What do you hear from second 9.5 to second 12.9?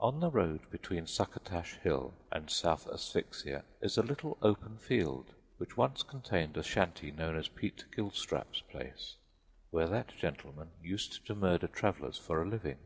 where that gentleman used to murder travelers for a living.